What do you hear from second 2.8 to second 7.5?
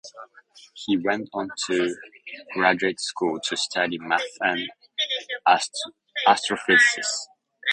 school to study maths and astrophysics.